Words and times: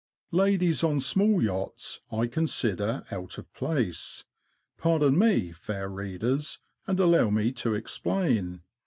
Ladies 0.31 0.83
on 0.83 0.99
small 0.99 1.43
yachts 1.43 1.99
I 2.11 2.25
consider 2.25 3.03
out 3.11 3.37
of 3.37 3.53
place. 3.53 4.25
Pardon 4.79 5.15
me, 5.15 5.51
fair 5.51 5.89
readers, 5.89 6.57
and 6.87 6.99
allow 6.99 7.29
me 7.29 7.51
to 7.51 7.75
explain. 7.75 8.63